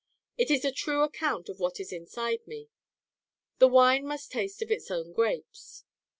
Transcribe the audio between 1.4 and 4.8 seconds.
of what is inside me. 'The wine must taste of